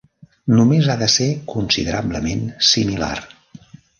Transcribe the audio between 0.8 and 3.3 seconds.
ha de ser considerablement similar.